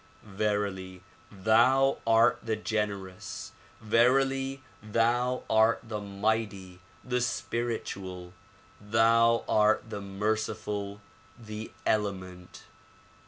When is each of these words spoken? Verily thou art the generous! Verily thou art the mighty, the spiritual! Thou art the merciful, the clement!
Verily 0.25 1.03
thou 1.31 1.99
art 2.07 2.39
the 2.41 2.55
generous! 2.55 3.51
Verily 3.81 4.63
thou 4.81 5.43
art 5.47 5.79
the 5.83 6.01
mighty, 6.01 6.79
the 7.03 7.21
spiritual! 7.21 8.33
Thou 8.81 9.45
art 9.47 9.87
the 9.87 10.01
merciful, 10.01 11.01
the 11.37 11.69
clement! 11.85 12.63